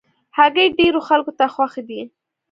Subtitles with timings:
[0.37, 2.01] هګۍ ډېرو خلکو ته خوښ دي.